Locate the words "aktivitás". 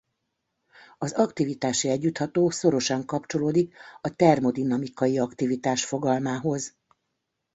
5.19-5.85